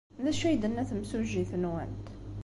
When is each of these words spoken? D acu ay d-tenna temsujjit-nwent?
D 0.23 0.25
acu 0.31 0.43
ay 0.47 0.55
d-tenna 0.57 0.83
temsujjit-nwent? 0.89 2.07